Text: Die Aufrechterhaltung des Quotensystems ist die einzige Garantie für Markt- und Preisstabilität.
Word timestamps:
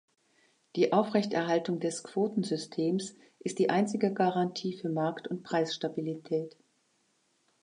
Die 0.75 0.93
Aufrechterhaltung 0.93 1.79
des 1.79 2.01
Quotensystems 2.01 3.13
ist 3.37 3.59
die 3.59 3.69
einzige 3.69 4.11
Garantie 4.11 4.73
für 4.75 4.89
Markt- 4.89 5.27
und 5.27 5.43
Preisstabilität. 5.43 6.57